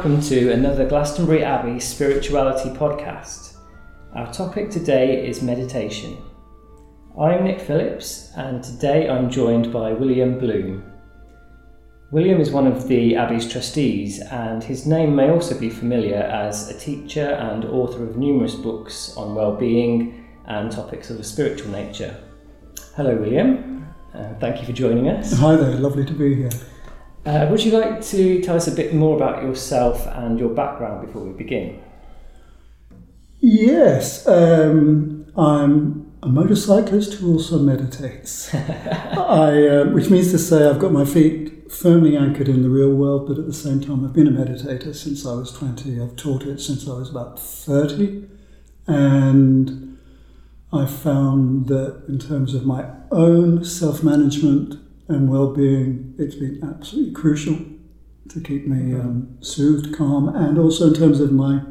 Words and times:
welcome 0.00 0.22
to 0.22 0.50
another 0.50 0.88
Glastonbury 0.88 1.44
Abbey 1.44 1.78
Spirituality 1.78 2.70
podcast. 2.70 3.58
Our 4.14 4.32
topic 4.32 4.70
today 4.70 5.28
is 5.28 5.42
meditation. 5.42 6.16
I'm 7.20 7.44
Nick 7.44 7.60
Phillips, 7.60 8.32
and 8.34 8.64
today 8.64 9.10
I'm 9.10 9.28
joined 9.28 9.70
by 9.70 9.92
William 9.92 10.38
Bloom. 10.38 10.90
William 12.12 12.40
is 12.40 12.50
one 12.50 12.66
of 12.66 12.88
the 12.88 13.14
Abbey's 13.14 13.46
trustees, 13.46 14.20
and 14.20 14.64
his 14.64 14.86
name 14.86 15.14
may 15.14 15.28
also 15.28 15.60
be 15.60 15.68
familiar 15.68 16.16
as 16.16 16.70
a 16.70 16.80
teacher 16.80 17.32
and 17.32 17.66
author 17.66 18.02
of 18.02 18.16
numerous 18.16 18.54
books 18.54 19.14
on 19.18 19.34
well-being 19.34 20.26
and 20.46 20.72
topics 20.72 21.10
of 21.10 21.20
a 21.20 21.24
spiritual 21.24 21.72
nature. 21.72 22.16
Hello, 22.96 23.14
William. 23.16 23.86
Uh, 24.14 24.32
thank 24.40 24.60
you 24.60 24.66
for 24.66 24.72
joining 24.72 25.10
us. 25.10 25.38
Hi 25.40 25.56
there, 25.56 25.72
lovely 25.72 26.06
to 26.06 26.14
be 26.14 26.36
here. 26.36 26.50
Uh, 27.24 27.46
would 27.50 27.62
you 27.62 27.78
like 27.78 28.02
to 28.02 28.40
tell 28.42 28.56
us 28.56 28.66
a 28.66 28.72
bit 28.72 28.94
more 28.94 29.14
about 29.14 29.42
yourself 29.42 30.06
and 30.06 30.38
your 30.38 30.48
background 30.48 31.06
before 31.06 31.22
we 31.22 31.32
begin? 31.32 31.80
Yes, 33.40 34.26
um, 34.26 35.26
I'm 35.36 36.12
a 36.22 36.28
motorcyclist 36.28 37.14
who 37.14 37.32
also 37.32 37.58
meditates. 37.58 38.54
I, 38.54 39.66
uh, 39.66 39.84
which 39.86 40.10
means 40.10 40.30
to 40.32 40.38
say, 40.38 40.66
I've 40.66 40.78
got 40.78 40.92
my 40.92 41.04
feet 41.04 41.70
firmly 41.70 42.16
anchored 42.16 42.48
in 42.48 42.62
the 42.62 42.68
real 42.68 42.90
world, 42.90 43.28
but 43.28 43.38
at 43.38 43.46
the 43.46 43.52
same 43.52 43.80
time, 43.80 44.04
I've 44.04 44.12
been 44.12 44.26
a 44.26 44.30
meditator 44.30 44.94
since 44.94 45.24
I 45.24 45.34
was 45.34 45.52
20. 45.52 46.00
I've 46.00 46.16
taught 46.16 46.42
it 46.42 46.60
since 46.60 46.88
I 46.88 46.92
was 46.92 47.10
about 47.10 47.38
30. 47.38 48.28
And 48.86 49.98
I 50.72 50.86
found 50.86 51.68
that 51.68 52.02
in 52.08 52.18
terms 52.18 52.54
of 52.54 52.66
my 52.66 52.86
own 53.10 53.64
self 53.64 54.02
management, 54.02 54.78
and 55.10 55.28
well-being, 55.28 56.14
it's 56.18 56.34
been 56.34 56.60
absolutely 56.62 57.12
crucial 57.12 57.58
to 58.28 58.40
keep 58.40 58.66
me 58.66 58.94
um, 58.94 59.36
soothed, 59.40 59.94
calm, 59.94 60.28
and 60.28 60.58
also 60.58 60.88
in 60.88 60.94
terms 60.94 61.20
of 61.20 61.32
my 61.32 61.62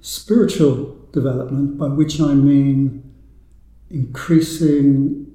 spiritual 0.00 0.98
development, 1.12 1.78
by 1.78 1.88
which 1.88 2.20
I 2.20 2.34
mean 2.34 3.14
increasing 3.90 5.32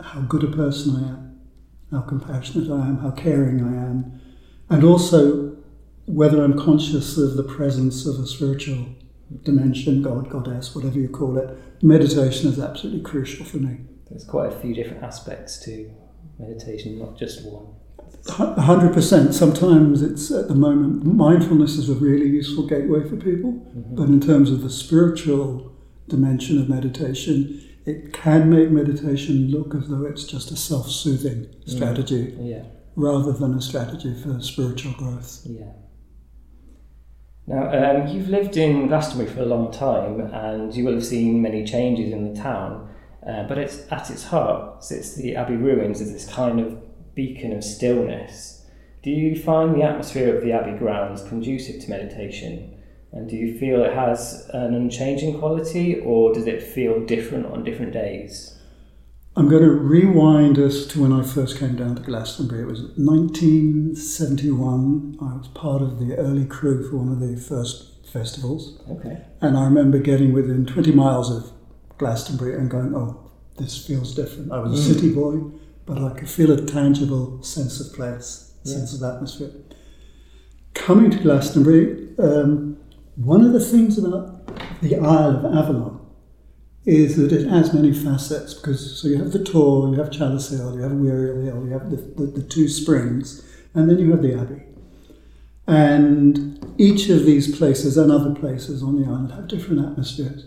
how 0.00 0.22
good 0.22 0.44
a 0.44 0.48
person 0.48 0.96
I 0.96 1.08
am, 1.08 1.40
how 1.90 2.00
compassionate 2.02 2.70
I 2.70 2.88
am, 2.88 2.98
how 2.98 3.12
caring 3.12 3.62
I 3.62 3.74
am, 3.74 4.20
and 4.68 4.84
also 4.84 5.56
whether 6.06 6.42
I'm 6.42 6.58
conscious 6.58 7.16
of 7.16 7.36
the 7.36 7.44
presence 7.44 8.04
of 8.06 8.18
a 8.18 8.26
spiritual 8.26 8.86
dimension, 9.42 10.02
God, 10.02 10.28
Goddess, 10.28 10.74
whatever 10.74 10.98
you 10.98 11.08
call 11.08 11.38
it. 11.38 11.56
Meditation 11.82 12.50
is 12.50 12.58
absolutely 12.58 13.02
crucial 13.02 13.44
for 13.44 13.56
me. 13.56 13.78
There's 14.10 14.24
quite 14.24 14.52
a 14.52 14.60
few 14.60 14.74
different 14.74 15.02
aspects 15.02 15.58
to 15.64 15.90
meditation, 16.38 16.98
not 16.98 17.18
just 17.18 17.44
one. 17.44 17.66
hundred 18.28 18.92
percent. 18.92 19.34
Sometimes 19.34 20.02
it's 20.02 20.30
at 20.30 20.48
the 20.48 20.54
moment 20.54 21.04
mindfulness 21.04 21.76
is 21.76 21.88
a 21.88 21.94
really 21.94 22.26
useful 22.26 22.66
gateway 22.66 23.08
for 23.08 23.16
people, 23.16 23.52
mm-hmm. 23.52 23.94
but 23.94 24.08
in 24.08 24.20
terms 24.20 24.50
of 24.50 24.62
the 24.62 24.70
spiritual 24.70 25.72
dimension 26.08 26.60
of 26.60 26.68
meditation, 26.68 27.62
it 27.86 28.12
can 28.12 28.48
make 28.48 28.70
meditation 28.70 29.50
look 29.50 29.74
as 29.74 29.88
though 29.88 30.04
it's 30.04 30.24
just 30.24 30.50
a 30.50 30.56
self-soothing 30.56 31.46
mm. 31.46 31.68
strategy, 31.68 32.32
mm. 32.32 32.50
yeah. 32.50 32.64
rather 32.96 33.32
than 33.32 33.54
a 33.54 33.60
strategy 33.60 34.14
for 34.22 34.40
spiritual 34.40 34.92
growth. 34.92 35.42
Yeah. 35.44 35.72
Now, 37.46 37.68
um, 37.70 38.08
you've 38.08 38.30
lived 38.30 38.56
in 38.56 38.86
Glastonbury 38.86 39.28
for 39.28 39.42
a 39.42 39.46
long 39.46 39.70
time, 39.70 40.20
and 40.20 40.74
you 40.74 40.82
will 40.84 40.94
have 40.94 41.04
seen 41.04 41.42
many 41.42 41.62
changes 41.64 42.10
in 42.10 42.32
the 42.32 42.40
town. 42.40 42.88
Uh, 43.26 43.44
but 43.44 43.58
it's 43.58 43.90
at 43.90 44.10
its 44.10 44.24
heart 44.24 44.84
sits 44.84 45.14
the 45.14 45.34
Abbey 45.34 45.56
ruins 45.56 46.00
as 46.00 46.12
this 46.12 46.28
kind 46.28 46.60
of 46.60 47.14
beacon 47.14 47.52
of 47.52 47.64
stillness. 47.64 48.66
Do 49.02 49.10
you 49.10 49.40
find 49.40 49.74
the 49.74 49.82
atmosphere 49.82 50.36
of 50.36 50.42
the 50.42 50.52
Abbey 50.52 50.78
grounds 50.78 51.22
conducive 51.22 51.82
to 51.82 51.90
meditation? 51.90 52.80
And 53.12 53.28
do 53.28 53.36
you 53.36 53.58
feel 53.58 53.84
it 53.84 53.94
has 53.94 54.48
an 54.52 54.74
unchanging 54.74 55.38
quality, 55.38 56.00
or 56.00 56.34
does 56.34 56.46
it 56.46 56.62
feel 56.62 57.04
different 57.04 57.46
on 57.46 57.62
different 57.62 57.92
days? 57.92 58.58
I'm 59.36 59.48
going 59.48 59.62
to 59.62 59.70
rewind 59.70 60.58
us 60.58 60.86
to 60.88 61.02
when 61.02 61.12
I 61.12 61.22
first 61.22 61.58
came 61.58 61.76
down 61.76 61.94
to 61.96 62.02
Glastonbury. 62.02 62.62
It 62.62 62.66
was 62.66 62.82
1971. 62.96 65.18
I 65.20 65.36
was 65.36 65.48
part 65.48 65.82
of 65.82 65.98
the 65.98 66.16
early 66.16 66.46
crew 66.46 66.88
for 66.88 66.98
one 66.98 67.12
of 67.12 67.20
the 67.20 67.36
first 67.36 68.06
festivals. 68.06 68.80
Okay. 68.88 69.22
And 69.40 69.56
I 69.56 69.64
remember 69.64 69.98
getting 69.98 70.32
within 70.32 70.66
20 70.66 70.92
miles 70.92 71.30
of 71.30 71.52
Glastonbury 71.98 72.54
and 72.54 72.70
going, 72.70 72.94
oh, 72.94 73.23
this 73.56 73.86
feels 73.86 74.14
different. 74.14 74.52
I 74.52 74.58
was 74.58 74.72
a 74.72 74.82
mm. 74.82 74.94
city 74.94 75.14
boy, 75.14 75.40
but 75.86 75.98
I 75.98 76.18
could 76.18 76.28
feel 76.28 76.50
a 76.50 76.64
tangible 76.64 77.42
sense 77.42 77.80
of 77.80 77.94
place, 77.94 78.54
yeah. 78.64 78.74
sense 78.74 78.94
of 78.94 79.02
atmosphere. 79.02 79.52
Coming 80.74 81.10
to 81.10 81.18
Glastonbury, 81.18 82.08
um, 82.18 82.76
one 83.16 83.44
of 83.44 83.52
the 83.52 83.60
things 83.60 83.96
about 83.98 84.80
the 84.82 84.96
Isle 84.96 85.36
of 85.36 85.44
Avalon 85.44 86.00
is 86.84 87.16
that 87.16 87.32
it 87.32 87.48
has 87.48 87.72
many 87.72 87.92
facets 87.92 88.52
because 88.54 89.00
so 89.00 89.08
you 89.08 89.16
have 89.16 89.32
the 89.32 89.42
Tor, 89.42 89.88
you 89.88 89.94
have 89.94 90.10
Chalice 90.10 90.50
Hill, 90.50 90.74
you 90.74 90.82
have 90.82 90.92
Wearyall 90.92 91.44
Hill, 91.44 91.64
you 91.64 91.72
have 91.72 91.90
the, 91.90 91.96
the, 91.96 92.40
the 92.40 92.42
two 92.42 92.68
springs, 92.68 93.46
and 93.72 93.88
then 93.88 93.98
you 93.98 94.10
have 94.10 94.22
the 94.22 94.38
Abbey. 94.38 94.62
And 95.66 96.74
each 96.76 97.08
of 97.08 97.24
these 97.24 97.56
places 97.56 97.96
and 97.96 98.12
other 98.12 98.34
places 98.34 98.82
on 98.82 99.00
the 99.00 99.08
island 99.08 99.32
have 99.32 99.48
different 99.48 99.80
atmospheres. 99.80 100.46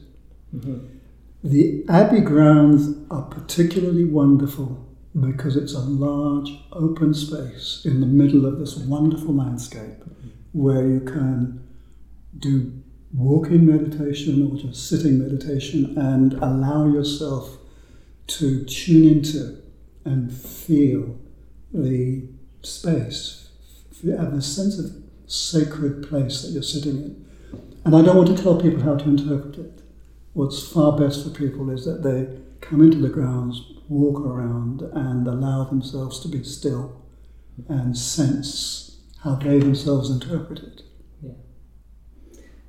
Mm-hmm. 0.56 0.97
The 1.44 1.86
Abbey 1.88 2.22
grounds 2.22 2.98
are 3.12 3.22
particularly 3.22 4.06
wonderful 4.06 4.84
because 5.20 5.56
it's 5.56 5.76
a 5.76 5.80
large 5.80 6.50
open 6.72 7.14
space 7.14 7.84
in 7.86 8.02
the 8.02 8.08
middle 8.08 8.48
of 8.48 8.58
this 8.58 8.76
wonderful 8.76 9.36
landscape 9.36 10.04
where 10.54 10.88
you 10.88 11.00
can 11.00 11.64
do 12.40 12.74
walking 13.14 13.68
meditation 13.68 14.52
or 14.52 14.58
just 14.58 14.90
sitting 14.90 15.20
meditation 15.20 15.96
and 15.96 16.34
allow 16.34 16.88
yourself 16.88 17.58
to 18.26 18.66
tune 18.66 19.08
into 19.08 19.62
and 20.06 20.34
feel 20.34 21.20
the 21.72 22.28
space, 22.64 23.50
have 24.04 24.36
the 24.36 24.42
sense 24.42 24.80
of 24.80 24.92
sacred 25.28 26.08
place 26.10 26.42
that 26.42 26.50
you're 26.50 26.64
sitting 26.64 26.98
in. 26.98 27.26
And 27.86 27.96
I 27.96 28.02
don't 28.02 28.18
want 28.18 28.36
to 28.36 28.44
tell 28.44 28.60
people 28.60 28.82
how 28.82 28.96
to 28.96 29.06
interpret 29.06 29.58
it 29.60 29.84
what's 30.38 30.72
far 30.72 30.96
best 30.96 31.24
for 31.24 31.32
people 31.32 31.72
is 31.72 31.84
that 31.86 32.04
they 32.04 32.28
come 32.62 32.80
into 32.80 33.00
the 33.00 33.10
grounds, 33.10 33.74
walk 33.90 34.20
around, 34.20 34.84
and 34.84 35.28
allow 35.28 35.64
themselves 35.64 36.20
to 36.20 36.28
be 36.28 36.44
still 36.44 37.04
and 37.68 37.98
sense 37.98 39.02
how 39.24 39.34
they 39.34 39.58
themselves 39.58 40.12
interpret 40.12 40.60
it. 40.60 40.82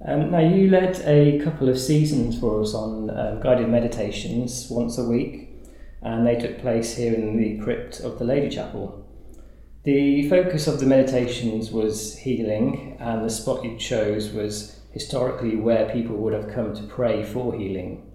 Um, 0.06 0.30
now, 0.30 0.38
you 0.38 0.70
led 0.70 1.02
a 1.04 1.40
couple 1.44 1.68
of 1.68 1.78
seasons 1.78 2.38
for 2.38 2.62
us 2.62 2.72
on 2.72 3.10
um, 3.10 3.40
guided 3.40 3.68
meditations 3.68 4.68
once 4.70 4.96
a 4.96 5.04
week, 5.04 5.50
and 6.00 6.26
they 6.26 6.36
took 6.36 6.60
place 6.60 6.96
here 6.96 7.12
in 7.12 7.36
the 7.36 7.58
crypt 7.62 8.00
of 8.00 8.18
the 8.18 8.24
Lady 8.24 8.48
Chapel. 8.48 9.04
The 9.84 10.26
focus 10.30 10.68
of 10.68 10.80
the 10.80 10.86
meditations 10.86 11.70
was 11.70 12.16
healing, 12.16 12.96
and 12.98 13.24
the 13.24 13.30
spot 13.30 13.62
you 13.62 13.76
chose 13.76 14.30
was 14.30 14.77
historically 14.90 15.56
where 15.56 15.90
people 15.90 16.16
would 16.16 16.32
have 16.32 16.52
come 16.52 16.74
to 16.74 16.82
pray 16.84 17.22
for 17.24 17.54
healing. 17.54 18.10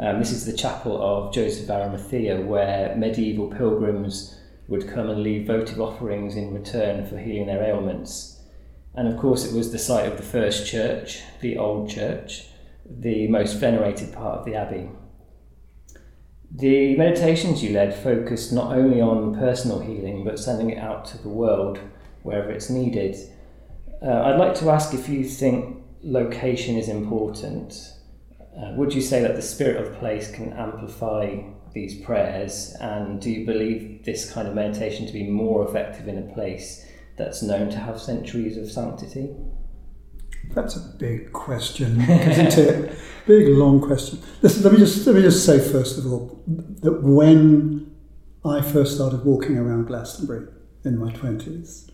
Um, 0.00 0.18
this 0.18 0.30
is 0.30 0.46
the 0.46 0.56
chapel 0.56 1.00
of 1.02 1.34
Joseph 1.34 1.68
Arimathea, 1.68 2.40
where 2.40 2.94
medieval 2.96 3.48
pilgrims 3.48 4.38
would 4.68 4.88
come 4.88 5.10
and 5.10 5.22
leave 5.22 5.46
votive 5.46 5.80
offerings 5.80 6.36
in 6.36 6.54
return 6.54 7.06
for 7.06 7.18
healing 7.18 7.46
their 7.46 7.62
ailments. 7.62 8.40
And 8.94 9.08
of 9.08 9.18
course, 9.18 9.44
it 9.44 9.54
was 9.54 9.72
the 9.72 9.78
site 9.78 10.06
of 10.06 10.16
the 10.16 10.22
first 10.22 10.66
church, 10.66 11.22
the 11.40 11.56
Old 11.56 11.88
Church, 11.88 12.46
the 12.88 13.28
most 13.28 13.54
venerated 13.54 14.12
part 14.12 14.38
of 14.38 14.44
the 14.44 14.54
abbey. 14.54 14.88
The 16.50 16.96
meditations 16.96 17.62
you 17.62 17.74
led 17.74 17.94
focused 17.94 18.52
not 18.52 18.74
only 18.76 19.00
on 19.00 19.34
personal 19.34 19.80
healing, 19.80 20.24
but 20.24 20.38
sending 20.38 20.70
it 20.70 20.78
out 20.78 21.04
to 21.06 21.18
the 21.18 21.28
world 21.28 21.78
wherever 22.22 22.50
it's 22.50 22.70
needed. 22.70 23.16
Uh, 24.02 24.22
I'd 24.22 24.38
like 24.38 24.54
to 24.56 24.70
ask 24.70 24.94
if 24.94 25.08
you 25.08 25.24
think 25.24 25.82
location 26.02 26.76
is 26.76 26.88
important. 26.88 27.92
Uh, 28.56 28.72
would 28.76 28.92
you 28.92 29.00
say 29.00 29.22
that 29.22 29.36
the 29.36 29.42
spirit 29.42 29.84
of 29.84 29.98
place 29.98 30.30
can 30.30 30.52
amplify 30.52 31.40
these 31.72 32.00
prayers? 32.00 32.74
And 32.80 33.20
do 33.20 33.30
you 33.30 33.46
believe 33.46 34.04
this 34.04 34.30
kind 34.32 34.48
of 34.48 34.54
meditation 34.54 35.06
to 35.06 35.12
be 35.12 35.24
more 35.24 35.68
effective 35.68 36.08
in 36.08 36.18
a 36.18 36.34
place 36.34 36.86
that's 37.16 37.42
known 37.42 37.70
to 37.70 37.78
have 37.78 38.00
centuries 38.00 38.56
of 38.56 38.70
sanctity? 38.70 39.34
That's 40.54 40.76
a 40.76 40.96
big 40.98 41.32
question, 41.32 42.00
isn't 42.00 42.58
it? 42.58 42.98
big, 43.26 43.48
long 43.48 43.80
question. 43.80 44.20
Listen, 44.40 44.62
let 44.62 44.72
me 44.72 44.78
just 44.78 45.06
let 45.06 45.16
me 45.16 45.22
just 45.22 45.44
say 45.44 45.58
first 45.58 45.98
of 45.98 46.06
all 46.06 46.42
that 46.46 47.02
when 47.02 47.94
I 48.44 48.62
first 48.62 48.94
started 48.94 49.24
walking 49.24 49.58
around 49.58 49.86
Glastonbury 49.86 50.46
in 50.84 50.96
my 50.98 51.12
twenties, 51.12 51.87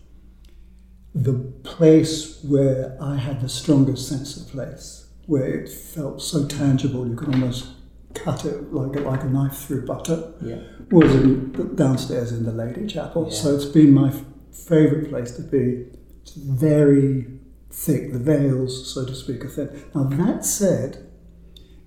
the 1.15 1.33
place 1.63 2.43
where 2.43 2.97
I 3.01 3.15
had 3.15 3.39
the 3.39 3.47
strongest 3.47 4.07
sense 4.07 4.35
of 4.35 4.49
place, 4.49 5.07
where 5.25 5.47
it 5.47 5.69
felt 5.69 6.21
so 6.21 6.45
tangible 6.45 7.07
you 7.07 7.15
could 7.15 7.29
almost 7.29 7.69
cut 8.13 8.43
it 8.43 8.73
like 8.73 8.97
a, 8.97 8.99
like 8.99 9.23
a 9.23 9.27
knife 9.27 9.53
through 9.53 9.85
butter, 9.85 10.33
yeah. 10.41 10.59
was 10.91 11.15
in, 11.15 11.75
downstairs 11.75 12.33
in 12.33 12.43
the 12.43 12.51
Lady 12.51 12.85
Chapel. 12.85 13.29
Yeah. 13.29 13.33
So 13.33 13.55
it's 13.55 13.65
been 13.65 13.93
my 13.93 14.09
f- 14.09 14.25
favourite 14.51 15.09
place 15.09 15.31
to 15.37 15.41
be. 15.41 15.87
It's 16.21 16.33
very 16.33 17.27
thick, 17.71 18.11
the 18.11 18.19
veils, 18.19 18.93
so 18.93 19.05
to 19.05 19.15
speak, 19.15 19.45
are 19.45 19.49
thin. 19.49 19.85
Now, 19.93 20.03
that 20.03 20.43
said, 20.43 21.09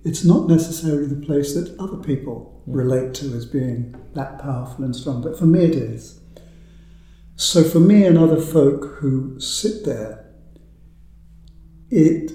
it's 0.03 0.25
not 0.25 0.47
necessarily 0.47 1.07
the 1.07 1.23
place 1.25 1.53
that 1.53 1.75
other 1.79 1.97
people 1.97 2.63
relate 2.65 3.13
to 3.15 3.33
as 3.33 3.45
being 3.45 3.95
that 4.15 4.39
powerful 4.39 4.85
and 4.85 4.95
strong, 4.95 5.21
but 5.21 5.37
for 5.37 5.45
me 5.45 5.65
it 5.65 5.75
is. 5.75 6.18
So, 7.39 7.63
for 7.63 7.79
me 7.79 8.03
and 8.03 8.17
other 8.17 8.41
folk 8.41 8.97
who 8.97 9.39
sit 9.39 9.85
there, 9.85 10.25
it 11.89 12.33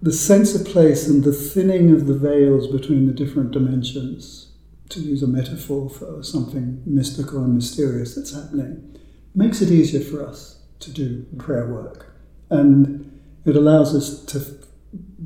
the 0.00 0.12
sense 0.12 0.54
of 0.54 0.64
place 0.64 1.08
and 1.08 1.24
the 1.24 1.32
thinning 1.32 1.90
of 1.90 2.06
the 2.06 2.14
veils 2.14 2.68
between 2.68 3.08
the 3.08 3.12
different 3.12 3.50
dimensions, 3.50 4.52
to 4.90 5.00
use 5.00 5.20
a 5.24 5.26
metaphor 5.26 5.90
for 5.90 6.22
something 6.22 6.80
mystical 6.86 7.42
and 7.42 7.56
mysterious 7.56 8.14
that's 8.14 8.36
happening, 8.36 8.96
makes 9.34 9.62
it 9.62 9.72
easier 9.72 10.00
for 10.00 10.24
us 10.24 10.62
to 10.78 10.92
do 10.92 11.26
prayer 11.38 11.66
work. 11.66 12.14
And 12.48 13.20
it 13.44 13.56
allows 13.56 13.96
us 13.96 14.24
to 14.26 14.64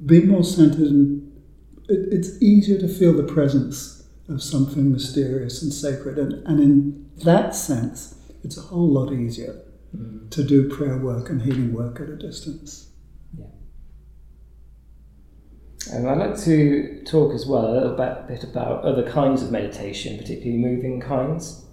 be 0.07 0.23
more 0.23 0.45
centered 0.45 0.89
and 0.89 1.31
it's 1.91 2.41
easier 2.41 2.81
to 2.81 2.89
feel 2.89 3.13
the 3.13 3.31
presence 3.31 4.03
of 4.31 4.43
something 4.43 4.91
mysterious 4.91 5.61
and 5.63 5.75
sacred. 5.75 6.19
And, 6.19 6.47
and 6.47 6.59
in 6.59 7.11
that 7.23 7.55
sense, 7.55 8.15
it's 8.45 8.59
a 8.59 8.63
whole 8.63 8.89
lot 8.89 9.13
easier 9.13 9.63
mm. 9.97 10.31
to 10.31 10.45
do 10.45 10.69
prayer 10.69 10.99
work 10.99 11.31
and 11.31 11.43
healing 11.43 11.73
work 11.73 12.01
at 12.01 12.09
a 12.09 12.17
distance. 12.17 12.91
And 15.93 16.09
I'd 16.09 16.19
like 16.19 16.39
to 16.43 17.03
talk 17.05 17.35
as 17.35 17.47
well 17.47 17.67
a 17.67 17.73
little 17.73 17.97
bit, 17.97 18.29
bit 18.29 18.45
about 18.45 18.85
other 18.85 19.09
kinds 19.11 19.43
of 19.43 19.51
meditation, 19.51 20.19
particularly 20.19 20.59
moving 20.59 21.01
kinds. 21.01 21.65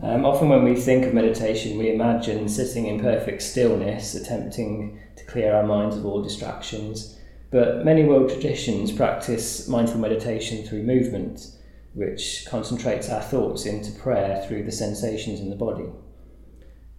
Um, 0.00 0.24
often, 0.24 0.48
when 0.48 0.64
we 0.64 0.74
think 0.74 1.04
of 1.04 1.12
meditation, 1.12 1.76
we 1.76 1.92
imagine 1.92 2.48
sitting 2.48 2.86
in 2.86 3.00
perfect 3.00 3.42
stillness, 3.42 4.14
attempting 4.14 4.98
to 5.16 5.24
clear 5.24 5.54
our 5.54 5.64
minds 5.64 5.96
of 5.96 6.06
all 6.06 6.22
distractions. 6.22 7.18
But 7.50 7.84
many 7.84 8.04
world 8.04 8.30
traditions 8.30 8.90
practice 8.90 9.68
mindful 9.68 10.00
meditation 10.00 10.66
through 10.66 10.84
movement, 10.84 11.46
which 11.94 12.46
concentrates 12.48 13.10
our 13.10 13.22
thoughts 13.22 13.66
into 13.66 13.92
prayer 13.92 14.44
through 14.46 14.64
the 14.64 14.72
sensations 14.72 15.40
in 15.40 15.50
the 15.50 15.56
body. 15.56 15.86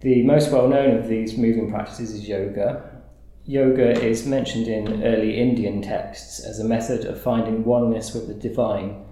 The 0.00 0.22
most 0.22 0.50
well 0.50 0.68
known 0.68 0.96
of 0.96 1.08
these 1.08 1.36
moving 1.36 1.70
practices 1.70 2.12
is 2.12 2.28
yoga, 2.28 2.94
Yoga 3.46 3.90
is 4.02 4.24
mentioned 4.24 4.68
in 4.68 5.04
early 5.04 5.36
Indian 5.36 5.82
texts 5.82 6.42
as 6.42 6.58
a 6.58 6.64
method 6.64 7.04
of 7.04 7.20
finding 7.20 7.62
oneness 7.62 8.14
with 8.14 8.26
the 8.26 8.32
divine, 8.32 9.04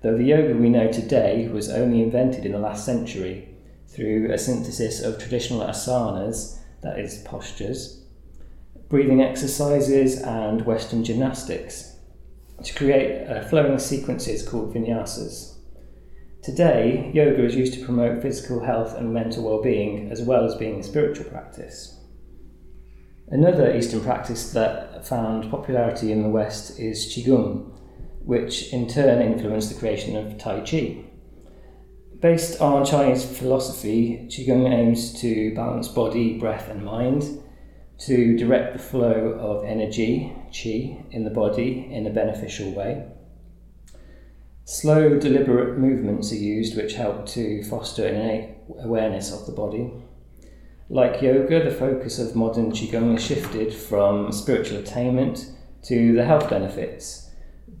though 0.00 0.16
the 0.16 0.24
yoga 0.24 0.54
we 0.54 0.70
know 0.70 0.90
today 0.90 1.46
was 1.48 1.68
only 1.68 2.02
invented 2.02 2.46
in 2.46 2.52
the 2.52 2.58
last 2.58 2.86
century 2.86 3.54
through 3.86 4.32
a 4.32 4.38
synthesis 4.38 5.02
of 5.02 5.18
traditional 5.18 5.60
asanas, 5.60 6.58
that 6.80 6.98
is, 6.98 7.18
postures, 7.18 8.02
breathing 8.88 9.20
exercises, 9.20 10.22
and 10.22 10.64
Western 10.64 11.04
gymnastics 11.04 11.95
to 12.62 12.74
create 12.74 13.28
uh, 13.28 13.42
flowing 13.48 13.78
sequences 13.78 14.46
called 14.46 14.74
vinyasas. 14.74 15.56
Today, 16.42 17.10
yoga 17.12 17.44
is 17.44 17.56
used 17.56 17.74
to 17.74 17.84
promote 17.84 18.22
physical 18.22 18.64
health 18.64 18.96
and 18.96 19.12
mental 19.12 19.44
well 19.44 19.62
being 19.62 20.10
as 20.12 20.22
well 20.22 20.44
as 20.44 20.54
being 20.54 20.80
a 20.80 20.82
spiritual 20.82 21.24
practice. 21.24 21.98
Another 23.28 23.76
Eastern 23.76 24.00
practice 24.00 24.52
that 24.52 25.04
found 25.04 25.50
popularity 25.50 26.12
in 26.12 26.22
the 26.22 26.28
West 26.28 26.78
is 26.78 27.12
Qigong, 27.12 27.72
which 28.20 28.72
in 28.72 28.86
turn 28.86 29.20
influenced 29.20 29.68
the 29.68 29.78
creation 29.78 30.16
of 30.16 30.38
Tai 30.38 30.60
Chi. 30.60 31.04
Based 32.20 32.60
on 32.60 32.86
Chinese 32.86 33.24
philosophy, 33.24 34.28
Qigong 34.30 34.72
aims 34.72 35.20
to 35.20 35.52
balance 35.56 35.88
body, 35.88 36.38
breath, 36.38 36.68
and 36.68 36.84
mind, 36.84 37.24
to 37.98 38.36
direct 38.36 38.74
the 38.74 38.78
flow 38.78 39.36
of 39.40 39.64
energy, 39.64 40.32
qi, 40.56 41.04
in 41.10 41.24
the 41.24 41.30
body 41.30 41.88
in 41.90 42.06
a 42.06 42.10
beneficial 42.10 42.72
way. 42.72 43.06
Slow, 44.64 45.18
deliberate 45.18 45.78
movements 45.78 46.32
are 46.32 46.36
used 46.36 46.76
which 46.76 46.94
help 46.94 47.26
to 47.26 47.62
foster 47.62 48.06
innate 48.06 48.56
awareness 48.80 49.32
of 49.32 49.46
the 49.46 49.52
body. 49.52 49.92
Like 50.88 51.22
yoga, 51.22 51.62
the 51.62 51.70
focus 51.70 52.18
of 52.18 52.34
modern 52.34 52.72
Qigong 52.72 53.12
has 53.12 53.24
shifted 53.24 53.74
from 53.74 54.32
spiritual 54.32 54.78
attainment 54.78 55.46
to 55.84 56.14
the 56.14 56.24
health 56.24 56.50
benefits, 56.50 57.30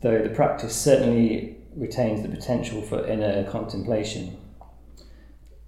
though 0.00 0.22
the 0.22 0.28
practice 0.28 0.76
certainly 0.76 1.56
retains 1.74 2.22
the 2.22 2.28
potential 2.28 2.82
for 2.82 3.06
inner 3.06 3.44
contemplation. 3.50 4.36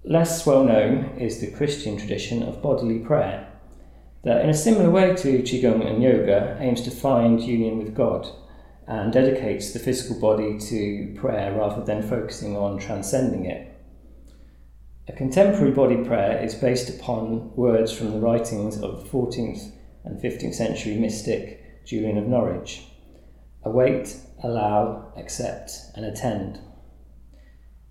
Less 0.05 0.45
well 0.45 0.63
known 0.63 1.17
is 1.17 1.39
the 1.39 1.51
Christian 1.51 1.97
tradition 1.97 2.43
of 2.43 2.61
bodily 2.61 2.99
prayer, 2.99 3.48
that 4.23 4.41
in 4.43 4.49
a 4.49 4.53
similar 4.53 4.89
way 4.89 5.15
to 5.15 5.41
Qigong 5.41 5.85
and 5.85 6.03
yoga 6.03 6.57
aims 6.59 6.81
to 6.81 6.91
find 6.91 7.41
union 7.41 7.77
with 7.77 7.95
God 7.95 8.27
and 8.87 9.13
dedicates 9.13 9.71
the 9.71 9.79
physical 9.79 10.19
body 10.19 10.57
to 10.59 11.15
prayer 11.19 11.55
rather 11.57 11.83
than 11.83 12.01
focusing 12.01 12.57
on 12.57 12.79
transcending 12.79 13.45
it. 13.45 13.65
A 15.07 15.13
contemporary 15.13 15.71
body 15.71 15.97
prayer 15.97 16.43
is 16.43 16.55
based 16.55 16.89
upon 16.89 17.55
words 17.55 17.91
from 17.91 18.11
the 18.11 18.19
writings 18.19 18.81
of 18.81 19.03
the 19.03 19.09
14th 19.09 19.71
and 20.03 20.21
15th 20.21 20.55
century 20.55 20.95
mystic 20.95 21.85
Julian 21.85 22.17
of 22.17 22.27
Norwich 22.27 22.83
await, 23.63 24.15
allow, 24.43 25.11
accept, 25.17 25.71
and 25.95 26.05
attend. 26.05 26.59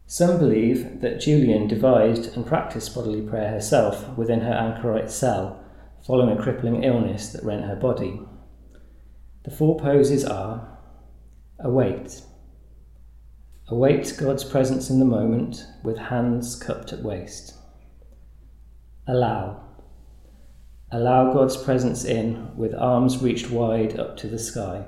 Some 0.07 0.39
believe 0.39 1.01
that 1.03 1.21
Julian 1.21 1.69
devised 1.69 2.35
and 2.35 2.47
practiced 2.47 2.95
bodily 2.95 3.21
prayer 3.21 3.51
herself 3.51 4.17
within 4.17 4.41
her 4.41 4.53
anchorite 4.53 5.11
cell 5.11 5.63
following 6.08 6.37
a 6.37 6.43
crippling 6.43 6.82
illness 6.82 7.28
that 7.28 7.44
rent 7.44 7.66
her 7.66 7.76
body. 7.76 8.20
The 9.44 9.52
four 9.52 9.78
poses 9.78 10.25
are 10.25 10.76
await, 11.60 12.22
Await 13.70 14.16
God's 14.19 14.44
presence 14.44 14.88
in 14.88 14.99
the 14.99 15.05
moment 15.05 15.66
with 15.84 15.99
hands 15.99 16.56
cupped 16.56 16.90
at 16.94 17.02
waist. 17.02 17.55
Allow. 19.06 19.62
Allow 20.90 21.34
God's 21.34 21.58
presence 21.58 22.02
in 22.02 22.56
with 22.56 22.75
arms 22.75 23.22
reached 23.22 23.50
wide 23.50 24.00
up 24.00 24.16
to 24.19 24.26
the 24.26 24.38
sky. 24.38 24.87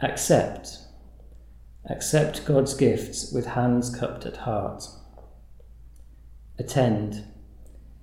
Accept. 0.00 0.78
Accept 1.90 2.46
God's 2.46 2.74
gifts 2.74 3.32
with 3.32 3.46
hands 3.46 3.92
cupped 3.92 4.24
at 4.24 4.36
heart. 4.36 4.84
Attend. 6.60 7.24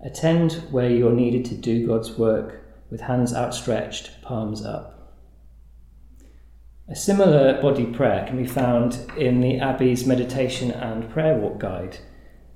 Attend 0.03 0.53
where 0.71 0.89
you 0.89 1.07
are 1.07 1.13
needed 1.13 1.45
to 1.45 1.55
do 1.55 1.85
God's 1.85 2.11
work 2.17 2.63
with 2.89 3.01
hands 3.01 3.33
outstretched, 3.33 4.21
palms 4.21 4.65
up. 4.65 5.15
A 6.89 6.95
similar 6.95 7.61
body 7.61 7.85
prayer 7.85 8.25
can 8.27 8.35
be 8.35 8.47
found 8.47 8.99
in 9.15 9.39
the 9.39 9.59
Abbey's 9.59 10.05
Meditation 10.05 10.71
and 10.71 11.09
Prayer 11.09 11.37
Walk 11.37 11.59
Guide, 11.59 11.99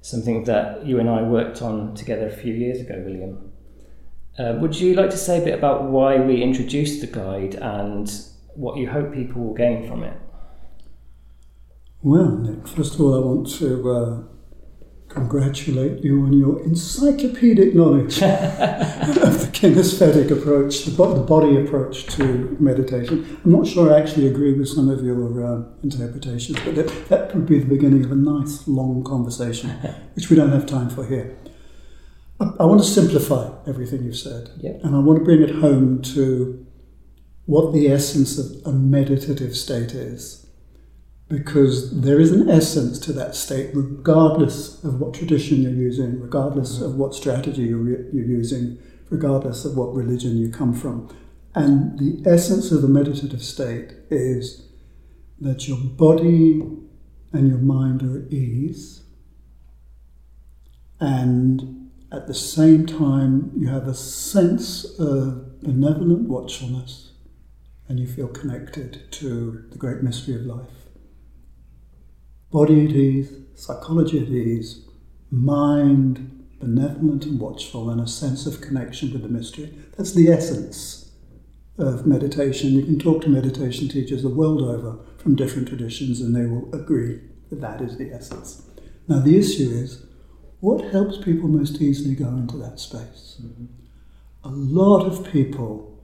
something 0.01 0.43
that 0.43 0.85
you 0.85 0.99
and 0.99 1.09
I 1.09 1.21
worked 1.21 1.61
on 1.61 1.95
together 1.95 2.27
a 2.27 2.35
few 2.35 2.53
years 2.53 2.81
ago, 2.81 3.01
William. 3.05 3.53
Uh, 4.37 4.57
would 4.59 4.75
you 4.77 4.93
like 4.95 5.11
to 5.11 5.17
say 5.17 5.41
a 5.41 5.45
bit 5.45 5.57
about 5.57 5.83
why 5.83 6.19
we 6.19 6.41
introduced 6.41 6.99
the 6.99 7.07
guide 7.07 7.55
and 7.55 8.11
what 8.55 8.77
you 8.77 8.89
hope 8.89 9.13
people 9.13 9.41
will 9.41 9.53
gain 9.53 9.87
from 9.87 10.03
it? 10.03 10.17
Well, 12.01 12.37
Nick, 12.37 12.67
first 12.67 12.95
of 12.95 13.01
all, 13.01 13.15
I 13.15 13.25
want 13.25 13.49
to 13.59 13.89
uh, 13.89 14.34
congratulate 15.15 16.03
you 16.03 16.23
on 16.23 16.33
your 16.33 16.61
encyclopedic 16.63 17.73
knowledge 17.73 18.15
of 18.21 19.39
the 19.41 19.49
kinesthetic 19.53 20.29
approach, 20.29 20.83
the, 20.83 20.91
the, 20.91 21.21
body 21.21 21.57
approach 21.57 22.05
to 22.07 22.55
meditation. 22.59 23.39
I'm 23.43 23.51
not 23.51 23.65
sure 23.65 23.93
I 23.93 23.99
actually 23.99 24.27
agree 24.27 24.53
with 24.53 24.67
some 24.67 24.89
of 24.89 25.03
your 25.03 25.43
uh, 25.43 25.63
interpretations, 25.81 26.59
but 26.59 26.75
that, 26.75 27.09
that 27.09 27.33
would 27.33 27.45
be 27.45 27.59
the 27.59 27.65
beginning 27.65 28.03
of 28.03 28.11
a 28.11 28.15
nice 28.15 28.67
long 28.67 29.03
conversation, 29.03 29.69
which 30.13 30.29
we 30.29 30.35
don't 30.35 30.51
have 30.51 30.65
time 30.65 30.89
for 30.89 31.05
here. 31.05 31.37
I, 32.39 32.49
I 32.59 32.65
want 32.65 32.81
to 32.81 32.87
simplify 32.87 33.51
everything 33.65 34.03
you've 34.03 34.17
said, 34.17 34.49
yep. 34.57 34.81
and 34.83 34.95
I 34.95 34.99
want 34.99 35.19
to 35.19 35.25
bring 35.25 35.41
it 35.41 35.55
home 35.55 36.01
to 36.13 36.65
what 37.45 37.73
the 37.73 37.87
essence 37.87 38.37
of 38.37 38.65
a 38.65 38.75
meditative 38.75 39.55
state 39.55 39.93
is 39.93 40.44
because 41.27 42.01
there 42.01 42.19
is 42.19 42.31
an 42.31 42.49
essence 42.49 42.99
to 42.99 43.13
that 43.13 43.35
state, 43.35 43.71
regardless 43.73 44.83
of 44.83 44.99
what 44.99 45.13
tradition 45.13 45.61
you're 45.61 45.71
using, 45.71 46.19
regardless 46.19 46.79
mm. 46.79 46.85
of 46.85 46.95
what 46.95 47.15
strategy 47.15 47.63
you're, 47.63 48.11
you're 48.11 48.25
using, 48.25 48.77
regardless 49.09 49.65
of 49.65 49.75
what 49.75 49.93
religion 49.93 50.37
you 50.37 50.49
come 50.49 50.73
from. 50.73 51.09
And 51.55 51.97
the 51.97 52.29
essence 52.29 52.71
of 52.71 52.81
the 52.81 52.87
meditative 52.87 53.43
state 53.43 53.93
is 54.11 54.69
that 55.39 55.67
your 55.67 55.77
body 55.77 56.61
and 57.33 57.49
your 57.49 57.57
mind 57.57 58.03
are 58.03 58.19
at 58.19 58.31
ease, 58.31 59.03
and 60.99 61.89
at 62.11 62.27
the 62.27 62.33
same 62.33 62.85
time, 62.85 63.51
you 63.57 63.67
have 63.67 63.87
a 63.87 63.93
sense 63.93 64.85
of 64.99 65.61
benevolent 65.61 66.29
watchfulness 66.29 67.11
and 67.89 67.99
you 67.99 68.07
feel 68.07 68.27
connected 68.27 69.11
to 69.11 69.65
the 69.71 69.77
great 69.77 70.01
mystery 70.01 70.35
of 70.35 70.41
life 70.41 70.84
body 72.51 72.85
at 72.85 72.91
ease, 72.91 73.31
psychology 73.55 74.19
at 74.19 74.29
ease, 74.29 74.85
mind 75.31 76.31
benevolent 76.59 77.25
and 77.25 77.39
watchful, 77.39 77.89
and 77.89 78.01
a 78.01 78.07
sense 78.07 78.45
of 78.45 78.61
connection 78.61 79.11
with 79.11 79.21
the 79.21 79.29
mystery. 79.29 79.73
That's 79.97 80.13
the 80.13 80.29
essence 80.29 81.11
of 81.77 82.05
meditation. 82.05 82.73
You 82.73 82.83
can 82.83 82.99
talk 82.99 83.21
to 83.23 83.29
meditation 83.29 83.89
teachers 83.89 84.23
the 84.23 84.29
world 84.29 84.61
over 84.61 84.99
from 85.17 85.35
different 85.35 85.67
traditions, 85.67 86.21
and 86.21 86.35
they 86.35 86.45
will 86.45 86.73
agree 86.73 87.19
that 87.49 87.61
that 87.61 87.81
is 87.81 87.97
the 87.97 88.11
essence. 88.11 88.67
Now, 89.07 89.19
the 89.19 89.37
issue 89.37 89.69
is 89.69 90.05
what 90.59 90.91
helps 90.91 91.17
people 91.17 91.47
most 91.47 91.81
easily 91.81 92.15
go 92.15 92.29
into 92.29 92.57
that 92.57 92.79
space? 92.79 93.39
Mm-hmm. 93.41 93.65
A 94.45 94.49
lot 94.49 95.05
of 95.05 95.31
people 95.31 95.94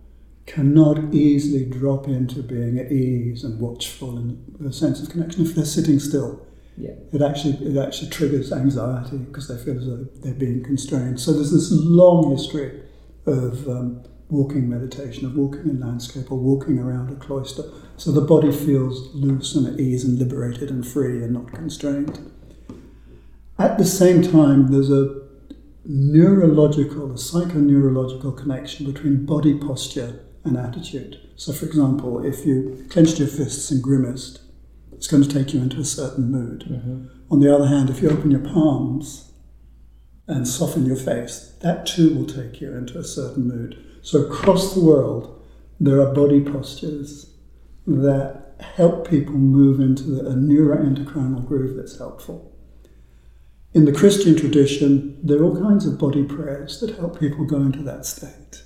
cannot 0.45 1.13
easily 1.13 1.65
drop 1.65 2.07
into 2.07 2.41
being 2.41 2.79
at 2.79 2.91
ease 2.91 3.43
and 3.43 3.59
watchful 3.59 4.17
and 4.17 4.43
with 4.57 4.67
a 4.67 4.73
sense 4.73 5.01
of 5.01 5.09
connection 5.09 5.45
if 5.45 5.55
they're 5.55 5.65
sitting 5.65 5.99
still. 5.99 6.45
Yeah. 6.77 6.91
It 7.13 7.21
actually 7.21 7.53
it 7.65 7.77
actually 7.77 8.09
triggers 8.09 8.51
anxiety 8.51 9.17
because 9.17 9.47
they 9.47 9.57
feel 9.57 9.77
as 9.77 9.85
though 9.85 10.07
they're 10.21 10.33
being 10.33 10.63
constrained. 10.63 11.19
So 11.19 11.33
there's 11.33 11.51
this 11.51 11.69
long 11.71 12.31
history 12.31 12.81
of 13.25 13.67
um, 13.67 14.03
walking 14.29 14.69
meditation, 14.69 15.25
of 15.25 15.35
walking 15.35 15.69
in 15.69 15.79
landscape 15.79 16.31
or 16.31 16.39
walking 16.39 16.79
around 16.79 17.11
a 17.11 17.15
cloister. 17.15 17.63
So 17.97 18.11
the 18.11 18.21
body 18.21 18.51
feels 18.51 19.13
loose 19.13 19.55
and 19.55 19.67
at 19.67 19.79
ease 19.79 20.03
and 20.03 20.17
liberated 20.17 20.69
and 20.69 20.87
free 20.87 21.23
and 21.23 21.33
not 21.33 21.51
constrained. 21.51 22.31
At 23.59 23.77
the 23.77 23.85
same 23.85 24.23
time, 24.23 24.71
there's 24.71 24.89
a 24.89 25.21
neurological, 25.85 27.11
a 27.11 27.15
psychoneurological 27.15 28.35
connection 28.37 28.91
between 28.91 29.25
body 29.25 29.53
posture 29.53 30.19
and 30.43 30.57
attitude. 30.57 31.19
So, 31.35 31.53
for 31.53 31.65
example, 31.65 32.23
if 32.25 32.45
you 32.45 32.85
clenched 32.89 33.19
your 33.19 33.27
fists 33.27 33.71
and 33.71 33.81
grimaced, 33.81 34.41
it's 34.91 35.07
going 35.07 35.23
to 35.23 35.29
take 35.29 35.53
you 35.53 35.61
into 35.61 35.79
a 35.79 35.85
certain 35.85 36.31
mood. 36.31 36.65
Mm-hmm. 36.69 37.07
On 37.31 37.39
the 37.39 37.53
other 37.53 37.67
hand, 37.67 37.89
if 37.89 38.01
you 38.01 38.09
open 38.09 38.31
your 38.31 38.41
palms 38.41 39.31
and 40.27 40.47
soften 40.47 40.85
your 40.85 40.95
face, 40.95 41.55
that 41.61 41.85
too 41.85 42.15
will 42.15 42.25
take 42.25 42.61
you 42.61 42.71
into 42.73 42.97
a 42.99 43.03
certain 43.03 43.47
mood. 43.47 43.83
So, 44.01 44.23
across 44.23 44.73
the 44.73 44.83
world, 44.83 45.41
there 45.79 45.99
are 45.99 46.13
body 46.13 46.41
postures 46.41 47.33
that 47.87 48.55
help 48.75 49.09
people 49.09 49.33
move 49.33 49.79
into 49.79 50.19
a 50.19 50.33
neuroendocrinal 50.33 51.47
groove 51.47 51.75
that's 51.75 51.97
helpful. 51.97 52.55
In 53.73 53.85
the 53.85 53.93
Christian 53.93 54.35
tradition, 54.35 55.17
there 55.23 55.39
are 55.39 55.43
all 55.43 55.59
kinds 55.59 55.85
of 55.85 55.97
body 55.97 56.23
prayers 56.23 56.79
that 56.81 56.97
help 56.97 57.19
people 57.19 57.45
go 57.45 57.57
into 57.57 57.81
that 57.83 58.05
state. 58.05 58.63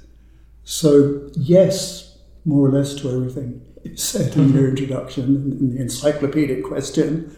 So, 0.65 1.29
yes, 1.38 2.17
more 2.43 2.67
or 2.67 2.72
less 2.72 2.95
to 2.95 3.10
everything 3.10 3.62
said 3.95 4.36
in 4.36 4.51
your 4.51 4.67
introduction 4.67 5.24
in 5.60 5.75
the 5.75 5.81
encyclopedic 5.81 6.63
question. 6.63 7.38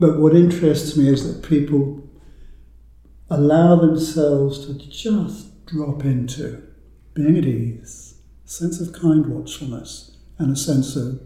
But 0.00 0.18
what 0.18 0.34
interests 0.34 0.96
me 0.96 1.08
is 1.08 1.26
that 1.26 1.48
people 1.48 2.02
allow 3.30 3.76
themselves 3.76 4.66
to 4.66 4.74
just 4.74 5.64
drop 5.66 6.04
into 6.04 6.62
being 7.14 7.38
at 7.38 7.44
ease, 7.44 8.20
a 8.44 8.48
sense 8.48 8.80
of 8.80 8.92
kind 8.92 9.26
watchfulness, 9.26 10.16
and 10.38 10.52
a 10.52 10.56
sense 10.56 10.96
of 10.96 11.20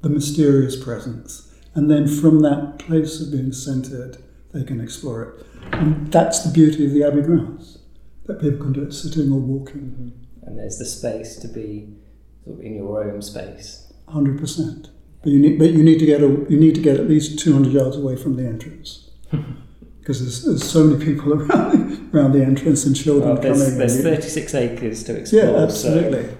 the 0.00 0.08
mysterious 0.08 0.82
presence. 0.82 1.54
And 1.74 1.90
then 1.90 2.08
from 2.08 2.40
that 2.40 2.78
place 2.78 3.20
of 3.20 3.30
being 3.30 3.52
centered, 3.52 4.18
they 4.52 4.64
can 4.64 4.80
explore 4.80 5.22
it. 5.22 5.46
And 5.72 6.10
that's 6.10 6.42
the 6.42 6.50
beauty 6.50 6.86
of 6.86 6.92
the 6.92 7.04
Abbey 7.04 7.22
grounds, 7.22 7.78
that 8.24 8.40
people 8.40 8.58
can 8.58 8.72
do 8.72 8.82
it 8.82 8.92
sitting 8.92 9.30
or 9.30 9.38
walking. 9.38 10.26
And 10.48 10.58
there's 10.58 10.78
the 10.78 10.86
space 10.86 11.36
to 11.36 11.48
be 11.48 11.94
sort 12.42 12.58
of 12.58 12.64
in 12.64 12.74
your 12.74 13.04
own 13.04 13.20
space 13.20 13.88
hundred 14.08 14.38
percent. 14.38 14.90
But 15.22 15.30
you 15.30 15.38
need, 15.38 15.58
but 15.58 15.70
you 15.70 15.82
need 15.82 15.98
to 15.98 16.06
get 16.06 16.22
a, 16.22 16.28
you 16.48 16.58
need 16.58 16.74
to 16.76 16.80
get 16.80 16.98
at 16.98 17.08
least 17.08 17.38
two 17.38 17.52
hundred 17.52 17.72
yards 17.72 17.96
away 17.96 18.16
from 18.16 18.36
the 18.36 18.46
entrance, 18.46 19.10
because 19.98 20.20
there's, 20.20 20.44
there's 20.44 20.70
so 20.70 20.84
many 20.84 21.04
people 21.04 21.32
around 21.42 22.14
around 22.14 22.32
the 22.32 22.42
entrance 22.42 22.84
and 22.86 22.96
children 22.96 23.34
well, 23.34 23.40
there's, 23.40 23.62
coming. 23.62 23.78
There's 23.78 24.02
thirty 24.02 24.28
six 24.28 24.54
acres 24.54 25.04
to 25.04 25.16
explore. 25.16 25.44
Yeah, 25.44 25.56
absolutely. 25.58 26.24
So 26.24 26.36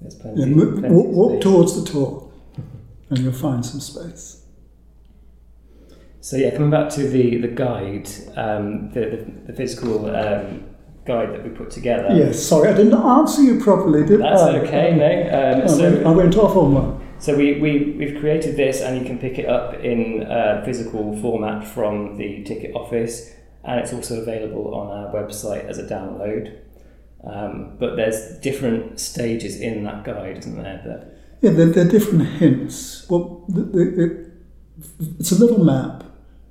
there's 0.00 0.14
plenty. 0.16 0.40
Yeah, 0.40 0.54
plenty 0.54 0.88
walk, 0.88 1.06
walk 1.08 1.40
towards 1.40 1.82
the 1.82 1.90
Tor, 1.90 2.32
and 3.10 3.18
you'll 3.18 3.32
find 3.32 3.64
some 3.64 3.80
space. 3.80 4.44
So 6.20 6.36
yeah, 6.36 6.50
coming 6.50 6.70
back 6.70 6.88
to 6.90 7.08
the 7.08 7.38
the 7.38 7.48
guide, 7.48 8.08
um, 8.36 8.90
the, 8.92 9.00
the, 9.00 9.32
the 9.46 9.52
physical 9.52 10.14
um, 10.14 10.64
guide 11.04 11.32
that 11.32 11.42
we 11.42 11.50
put 11.50 11.70
together. 11.70 12.08
Yes, 12.14 12.44
sorry, 12.44 12.68
I 12.68 12.74
didn't 12.74 12.94
answer 12.94 13.42
you 13.42 13.60
properly, 13.60 14.04
did 14.04 14.20
That's 14.20 14.42
I? 14.42 14.58
okay, 14.58 14.94
no. 14.94 15.62
Um, 15.62 15.68
so, 15.68 15.78
I, 15.78 15.90
went, 15.90 16.06
I 16.06 16.10
went 16.10 16.36
off 16.36 16.56
on 16.56 16.74
one. 16.74 17.08
So 17.18 17.36
we, 17.36 17.60
we, 17.60 17.94
we've 17.98 18.18
created 18.18 18.56
this 18.56 18.80
and 18.80 18.98
you 18.98 19.04
can 19.04 19.18
pick 19.18 19.38
it 19.38 19.46
up 19.46 19.74
in 19.74 20.24
uh, 20.24 20.62
physical 20.64 21.16
format 21.20 21.66
from 21.66 22.16
the 22.16 22.42
ticket 22.42 22.74
office 22.74 23.32
and 23.64 23.78
it's 23.78 23.92
also 23.92 24.20
available 24.20 24.74
on 24.74 24.88
our 24.88 25.12
website 25.12 25.64
as 25.66 25.78
a 25.78 25.84
download. 25.84 26.58
Um, 27.24 27.76
but 27.78 27.94
there's 27.94 28.38
different 28.40 28.98
stages 28.98 29.60
in 29.60 29.84
that 29.84 30.02
guide, 30.02 30.38
isn't 30.38 30.60
there? 30.60 30.82
That 30.84 31.18
yeah, 31.40 31.50
there, 31.50 31.66
there 31.66 31.86
are 31.86 31.90
different 31.90 32.26
hints. 32.28 33.08
Well, 33.08 33.44
the, 33.48 33.60
the, 33.62 34.04
it, 34.04 34.32
it's 35.20 35.30
a 35.30 35.38
little 35.38 35.64
map 35.64 36.02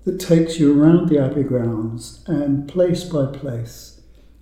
that 0.06 0.20
takes 0.20 0.58
you 0.58 0.82
around 0.82 1.10
the 1.10 1.20
Abbey 1.20 1.44
grounds 1.44 2.24
and 2.28 2.68
place 2.68 3.04
by 3.04 3.26
place 3.26 3.91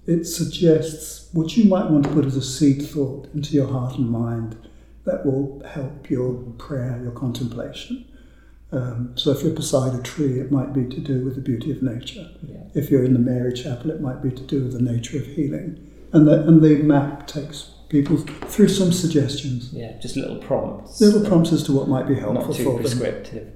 it 0.10 0.26
suggests 0.26 1.30
what 1.34 1.56
you 1.56 1.66
might 1.66 1.90
want 1.90 2.04
to 2.04 2.10
put 2.12 2.26
as 2.26 2.36
a 2.36 2.42
seed 2.42 2.82
thought 2.82 3.30
into 3.34 3.54
your 3.54 3.68
heart 3.68 3.96
and 3.96 4.10
mind 4.10 4.58
that 5.06 5.26
will 5.26 5.62
help 5.68 6.10
your 6.10 6.34
prayer, 6.58 7.00
your 7.02 7.12
contemplation. 7.12 8.06
Um, 8.72 9.14
so 9.16 9.32
if 9.32 9.44
you're 9.44 9.54
beside 9.54 9.98
a 10.00 10.02
tree, 10.02 10.40
it 10.40 10.52
might 10.52 10.74
be 10.74 10.86
to 10.86 11.00
do 11.00 11.24
with 11.24 11.36
the 11.36 11.42
beauty 11.42 11.72
of 11.72 11.84
nature. 11.84 12.30
Yeah. 12.42 12.64
If 12.74 12.90
you're 12.90 13.04
in 13.04 13.14
the 13.14 13.20
Mary 13.20 13.54
Chapel, 13.54 13.92
it 13.92 14.02
might 14.02 14.22
be 14.22 14.32
to 14.32 14.44
do 14.44 14.64
with 14.64 14.74
the 14.74 14.82
nature 14.82 15.18
of 15.18 15.28
healing. 15.28 15.88
And 16.12 16.28
the, 16.28 16.42
and 16.48 16.62
the 16.62 16.78
map 16.78 17.28
takes 17.28 17.72
people 17.90 18.18
through 18.18 18.70
some 18.70 18.92
suggestions. 18.92 19.72
Yeah, 19.74 19.98
just 20.00 20.16
little 20.16 20.38
prompts. 20.38 21.02
Little 21.02 21.26
prompts 21.28 21.52
as 21.52 21.64
to 21.64 21.72
what 21.72 21.88
might 21.88 22.08
be 22.08 22.16
helpful 22.16 22.48
Not 22.48 22.56
too 22.56 22.64
for 22.64 22.80
prescriptive. 22.80 23.46
Them. 23.46 23.54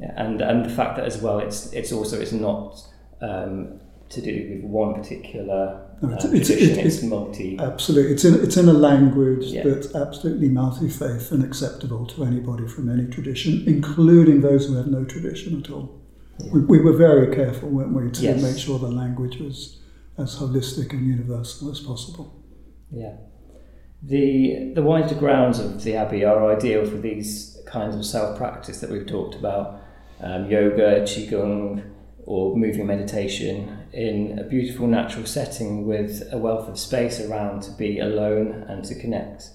Yeah, 0.00 0.12
and 0.16 0.40
and 0.40 0.64
the 0.64 0.70
fact 0.70 0.96
that 0.96 1.04
as 1.06 1.18
well, 1.18 1.38
it's 1.38 1.72
it's 1.72 1.92
also 1.92 2.18
it's 2.18 2.32
not 2.32 2.82
um, 3.20 3.80
to 4.10 4.20
do 4.20 4.50
with 4.50 4.64
one 4.64 4.94
particular 4.94 5.86
no, 6.02 6.14
it's, 6.14 6.24
uh, 6.24 6.30
it's, 6.32 6.48
tradition. 6.48 6.78
It's, 6.78 6.96
it's, 6.96 7.04
multi. 7.04 7.58
Absolutely, 7.58 8.12
it's 8.12 8.24
in 8.24 8.34
it's 8.42 8.56
in 8.56 8.68
a 8.68 8.72
language 8.72 9.46
yeah. 9.46 9.62
that's 9.64 9.94
absolutely 9.94 10.48
multi-faith 10.48 11.30
and 11.30 11.44
acceptable 11.44 12.06
to 12.06 12.24
anybody 12.24 12.66
from 12.66 12.90
any 12.90 13.06
tradition, 13.08 13.64
including 13.66 14.40
those 14.40 14.66
who 14.66 14.74
have 14.76 14.88
no 14.88 15.04
tradition 15.04 15.62
at 15.62 15.70
all. 15.70 16.00
Yeah. 16.38 16.52
We, 16.52 16.60
we, 16.60 16.80
were 16.80 16.96
very 16.96 17.34
careful, 17.34 17.68
weren't 17.68 17.92
we, 17.92 18.10
to 18.10 18.22
yes. 18.22 18.42
make 18.42 18.58
sure 18.58 18.78
the 18.78 18.88
language 18.88 19.36
was 19.36 19.78
as 20.16 20.36
holistic 20.36 20.90
and 20.92 21.06
universal 21.06 21.70
as 21.70 21.80
possible. 21.80 22.42
Yeah. 22.90 23.16
The 24.02 24.72
the 24.74 24.82
wider 24.82 25.14
grounds 25.14 25.58
of 25.58 25.84
the 25.84 25.94
abbey 25.94 26.24
are 26.24 26.50
ideal 26.50 26.84
for 26.84 26.96
these 26.96 27.58
kinds 27.66 27.94
of 27.94 28.04
self 28.04 28.38
practice 28.38 28.80
that 28.80 28.90
we've 28.90 29.06
talked 29.06 29.36
about, 29.36 29.82
um, 30.20 30.50
yoga, 30.50 31.02
qigong, 31.02 31.84
or 32.24 32.56
moving 32.56 32.86
meditation 32.86 33.79
in 33.92 34.38
a 34.38 34.44
beautiful 34.44 34.86
natural 34.86 35.26
setting 35.26 35.86
with 35.86 36.28
a 36.32 36.38
wealth 36.38 36.68
of 36.68 36.78
space 36.78 37.20
around 37.20 37.62
to 37.62 37.70
be 37.72 37.98
alone 37.98 38.64
and 38.68 38.84
to 38.84 38.94
connect. 38.94 39.50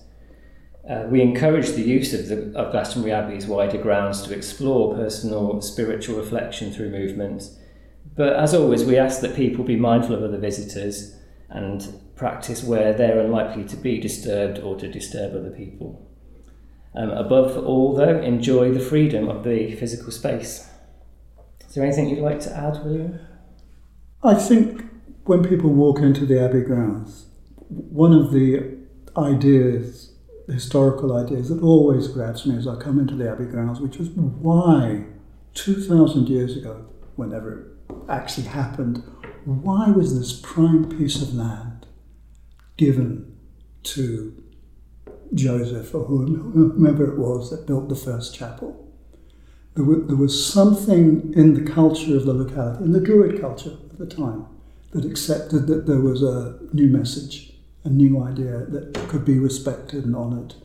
Uh, 0.90 1.06
we 1.10 1.22
encourage 1.22 1.70
the 1.70 1.82
use 1.82 2.14
of, 2.14 2.28
the, 2.28 2.58
of 2.58 2.72
Glastonbury 2.72 3.12
Abbey's 3.12 3.48
wider 3.48 3.78
grounds 3.78 4.22
to 4.24 4.34
explore 4.34 4.94
personal 4.94 5.62
spiritual 5.62 6.18
reflection 6.18 6.72
through 6.72 6.92
movement. 6.92 7.44
But 8.16 8.36
as 8.36 8.54
always, 8.54 8.84
we 8.84 8.98
ask 8.98 9.22
that 9.22 9.36
people 9.36 9.64
be 9.64 9.78
mindful 9.78 10.16
of 10.16 10.24
other 10.24 10.38
visitors 10.38 11.16
and 11.50 12.00
practice 12.16 12.64
where 12.64 12.94
they're 12.94 13.20
unlikely 13.20 13.64
to 13.66 13.76
be 13.76 14.00
disturbed 14.00 14.60
or 14.60 14.78
to 14.78 14.88
disturb 14.88 15.36
other 15.36 15.50
people. 15.50 16.08
Um, 16.94 17.10
above 17.10 17.58
all, 17.58 17.96
though, 17.96 18.22
enjoy 18.22 18.72
the 18.72 18.80
freedom 18.80 19.28
of 19.28 19.44
the 19.44 19.76
physical 19.76 20.12
space. 20.12 20.70
Is 21.68 21.74
there 21.74 21.84
anything 21.84 22.10
you'd 22.10 22.20
like 22.20 22.40
to 22.42 22.56
add, 22.56 22.86
William? 22.86 23.20
I 24.26 24.34
think 24.34 24.84
when 25.26 25.44
people 25.44 25.72
walk 25.72 26.00
into 26.00 26.26
the 26.26 26.44
Abbey 26.44 26.62
grounds, 26.62 27.28
one 27.70 28.12
of 28.12 28.32
the 28.32 28.76
ideas, 29.16 30.14
historical 30.48 31.16
ideas, 31.16 31.50
that 31.50 31.62
always 31.62 32.08
grabs 32.08 32.46
me 32.46 32.58
as 32.58 32.68
I 32.68 32.76
come 32.76 33.00
into 33.00 33.16
the 33.16 33.30
Abbey 33.30 33.46
grounds, 33.46 33.80
which 33.80 33.98
was 33.98 34.10
why 34.10 35.06
2,000 35.54 36.28
years 36.28 36.58
ago, 36.58 36.86
whenever 37.16 37.60
it 37.60 37.96
actually 38.10 38.48
happened, 38.48 39.04
why 39.46 39.90
was 39.90 40.18
this 40.18 40.34
prime 40.34 40.90
piece 40.90 41.22
of 41.22 41.36
land 41.36 41.86
given 42.78 43.38
to 43.84 44.44
Joseph 45.34 45.94
or 45.94 46.04
whomever 46.06 47.12
it 47.12 47.20
was 47.20 47.52
that 47.52 47.68
built 47.68 47.90
the 47.90 47.96
first 47.96 48.36
chapel? 48.36 48.82
there 49.76 50.16
was 50.16 50.46
something 50.46 51.34
in 51.36 51.54
the 51.54 51.70
culture 51.70 52.16
of 52.16 52.26
the 52.26 52.34
locality, 52.34 52.82
in 52.86 52.94
the 52.94 53.00
Druid 53.02 53.42
culture, 53.42 53.76
the 53.98 54.06
time 54.06 54.48
that 54.92 55.06
accepted 55.06 55.68
that 55.68 55.86
there 55.86 56.00
was 56.00 56.24
a 56.24 56.60
new 56.74 56.88
message, 56.88 57.54
a 57.84 57.90
new 57.90 58.22
idea 58.24 58.66
that 58.70 58.94
could 59.10 59.26
be 59.26 59.38
respected 59.38 60.06
and 60.06 60.16
honoured. 60.16 60.56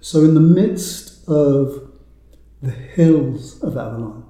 So, 0.00 0.20
in 0.20 0.34
the 0.34 0.40
midst 0.40 1.28
of 1.28 1.92
the 2.62 2.70
hills 2.70 3.62
of 3.62 3.76
Avalon, 3.76 4.24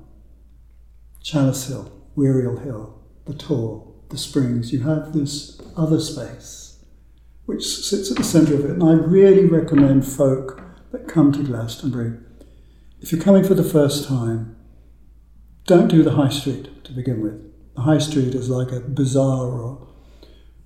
Chalice 1.23 1.69
Hill, 1.69 1.93
Wearyall 2.17 2.65
Hill, 2.65 2.99
the 3.27 3.35
Tor, 3.35 3.93
the 4.09 4.19
springs, 4.19 4.73
you 4.73 4.81
have 4.81 5.13
this 5.13 5.61
other 5.77 6.01
space 6.01 6.71
which 7.47 7.67
sits 7.67 8.13
at 8.13 8.17
the 8.17 8.23
centre 8.23 8.55
of 8.55 8.65
it. 8.65 8.71
And 8.71 8.85
I 8.85 8.93
really 8.93 9.45
recommend 9.45 10.07
folk 10.07 10.63
that 10.93 11.09
come 11.09 11.33
to 11.33 11.43
Glastonbury, 11.43 12.17
if 13.01 13.11
you're 13.11 13.21
coming 13.21 13.43
for 13.43 13.55
the 13.55 13.65
first 13.65 14.07
time, 14.07 14.57
don't 15.67 15.89
do 15.89 16.03
the 16.03 16.13
high 16.13 16.29
street 16.29 16.85
to 16.85 16.93
begin 16.93 17.21
with. 17.21 17.50
High 17.81 17.99
street 17.99 18.35
is 18.35 18.49
like 18.49 18.73
a 18.73 18.81
bazaar 18.81 19.47
or 19.49 19.89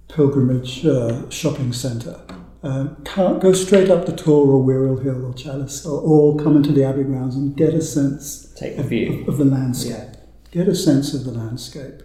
pilgrimage 0.09 0.85
uh, 0.87 1.29
shopping 1.31 1.73
centre. 1.73 2.21
Um, 2.63 2.97
can't 3.05 3.41
go 3.43 3.53
straight 3.53 3.91
up 3.91 4.07
the 4.07 4.17
Tor 4.17 4.47
or 4.49 4.65
Wearyall 4.65 5.03
Hill 5.03 5.27
or 5.27 5.35
Chalice 5.35 5.85
or, 5.85 6.01
or 6.01 6.39
come 6.43 6.57
into 6.57 6.73
the 6.73 6.83
Abbey 6.85 7.03
grounds 7.05 7.37
and 7.37 7.55
get 7.57 7.75
a 7.75 7.83
sense 7.83 8.53
Take 8.57 8.77
the 8.79 8.83
view. 8.83 9.23
of, 9.23 9.29
of 9.29 9.37
the 9.39 9.45
landscape. 9.45 10.09
Get 10.51 10.67
a 10.69 10.75
sense 10.75 11.13
of 11.13 11.25
the 11.25 11.33
landscape. 11.33 12.03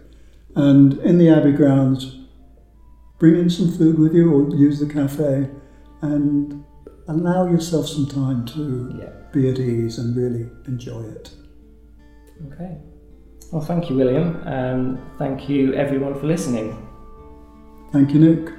And 0.56 0.98
in 1.00 1.18
the 1.18 1.30
Abbey 1.30 1.54
grounds, 1.54 2.18
bring 3.20 3.36
in 3.36 3.50
some 3.50 3.72
food 3.72 3.98
with 4.00 4.14
you 4.14 4.34
or 4.34 4.56
use 4.56 4.80
the 4.80 4.92
cafe 4.92 5.50
and 6.02 6.64
allow 7.08 7.46
yourself 7.48 7.88
some 7.88 8.08
time 8.08 8.46
to 8.48 8.98
Yeah. 9.00 9.12
be 9.32 9.50
at 9.50 9.60
ease 9.60 9.98
and 9.98 10.16
really 10.16 10.50
enjoy 10.68 11.04
it. 11.04 11.32
Okay. 12.52 12.78
Well, 13.52 13.64
thank 13.64 13.90
you, 13.90 13.96
William. 13.96 14.42
Um, 14.46 15.12
thank 15.18 15.50
you, 15.50 15.74
everyone, 15.74 16.14
for 16.20 16.28
listening. 16.28 16.86
Thank 17.92 18.14
you, 18.14 18.20
Nick. 18.20 18.54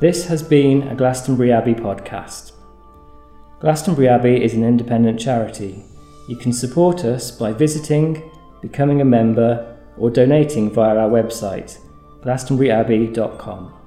This 0.00 0.26
has 0.26 0.42
been 0.42 0.88
a 0.88 0.94
Glastonbury 0.94 1.52
Abbey 1.52 1.74
podcast. 1.74 2.52
Glastonbury 3.60 4.08
Abbey 4.08 4.42
is 4.42 4.54
an 4.54 4.64
independent 4.64 5.18
charity. 5.18 5.82
You 6.28 6.36
can 6.36 6.52
support 6.52 7.04
us 7.04 7.30
by 7.30 7.52
visiting, 7.52 8.30
becoming 8.60 9.00
a 9.00 9.04
member, 9.04 9.78
or 9.96 10.10
donating 10.10 10.70
via 10.70 10.96
our 10.96 11.08
website, 11.10 11.78
glastonburyabbey.com. 12.22 13.79